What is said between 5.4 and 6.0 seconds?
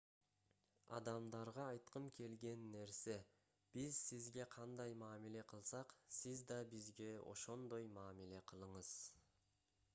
кылсак